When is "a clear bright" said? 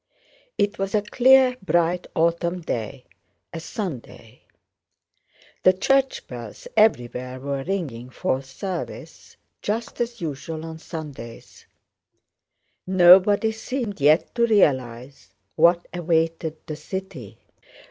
0.95-2.07